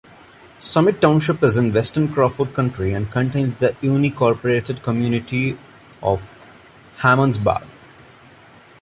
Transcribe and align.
Summit 0.57 0.99
Township 0.99 1.43
is 1.43 1.57
in 1.57 1.71
western 1.71 2.11
Crawford 2.11 2.55
County 2.55 2.91
and 2.91 3.11
contains 3.11 3.59
the 3.59 3.73
unincorporated 3.83 4.81
community 4.81 5.59
of 6.01 6.35
Harmonsburg. 7.01 7.67